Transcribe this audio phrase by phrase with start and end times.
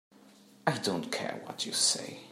[0.65, 2.21] I don't care what you say.